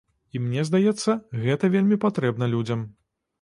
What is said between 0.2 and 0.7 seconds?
І мне